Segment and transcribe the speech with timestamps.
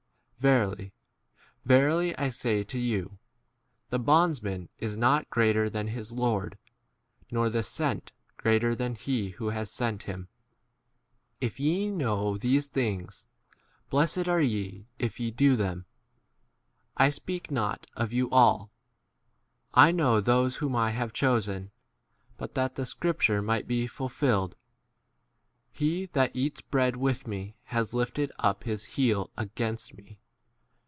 [0.41, 0.91] Verily,
[1.65, 3.19] verily, I say to you,
[3.91, 6.57] The bondsman is not greater than his lord,
[7.29, 10.29] nor the sent k greater than he who 17 has sent him.
[11.39, 13.27] If ye know these things,
[13.91, 15.85] blessed are ye if ye 18 do them.
[16.97, 18.71] I speak not of you all.
[19.75, 21.69] I * know those whom I have chosen,
[22.37, 24.55] but that the scripture might be ful filled,
[25.71, 30.17] He that eats bread with me has lifted up his heel against me.